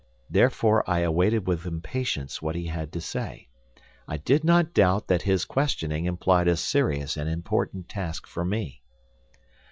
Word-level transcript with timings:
Therefore 0.31 0.83
I 0.89 1.01
awaited 1.01 1.45
with 1.45 1.67
impatience 1.67 2.41
what 2.41 2.55
he 2.55 2.65
had 2.65 2.91
to 2.93 2.99
say. 3.01 3.49
I 4.07 4.17
did 4.17 4.43
not 4.43 4.73
doubt 4.73 5.05
that 5.09 5.21
his 5.21 5.45
questioning 5.45 6.05
implied 6.05 6.47
a 6.47 6.57
serious 6.57 7.17
and 7.17 7.29
important 7.29 7.87
task 7.87 8.25
for 8.25 8.43
me. 8.43 8.81